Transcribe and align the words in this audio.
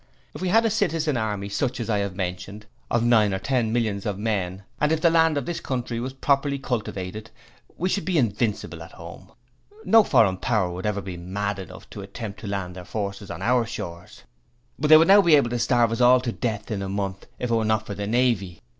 If 0.33 0.41
we 0.41 0.49
had 0.49 0.65
a 0.65 0.71
Citizen 0.71 1.15
Army 1.15 1.47
such 1.47 1.79
as 1.79 1.87
I 1.87 1.99
have 1.99 2.15
mentioned, 2.15 2.65
of 2.89 3.03
nine 3.03 3.35
or 3.35 3.37
ten 3.37 3.71
millions 3.71 4.07
of 4.07 4.17
men 4.17 4.63
and 4.79 4.91
if 4.91 4.99
the 4.99 5.11
land 5.11 5.37
of 5.37 5.45
this 5.45 5.59
country 5.59 5.99
was 5.99 6.11
properly 6.13 6.57
cultivated, 6.57 7.29
we 7.77 7.87
should 7.87 8.05
be 8.05 8.17
invincible 8.17 8.81
at 8.81 8.93
home. 8.93 9.31
No 9.85 10.03
foreign 10.03 10.37
power 10.37 10.71
would 10.71 10.87
ever 10.87 11.01
be 11.01 11.17
mad 11.17 11.59
enough 11.59 11.87
to 11.91 12.01
attempt 12.01 12.39
to 12.39 12.47
land 12.47 12.75
their 12.75 12.83
forces 12.85 13.29
on 13.29 13.43
our 13.43 13.63
shores. 13.67 14.23
But 14.79 14.87
they 14.87 14.97
would 14.97 15.07
now 15.07 15.21
be 15.21 15.35
able 15.35 15.51
to 15.51 15.59
starve 15.59 15.91
us 15.91 16.01
all 16.01 16.19
to 16.21 16.31
death 16.31 16.71
in 16.71 16.81
a 16.81 16.89
month 16.89 17.27
if 17.37 17.51
it 17.51 17.55
were 17.55 17.63
not 17.63 17.85
for 17.85 17.93
the 17.93 18.07
Navy. 18.07 18.59